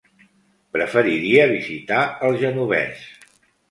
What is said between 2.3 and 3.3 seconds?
el Genovés.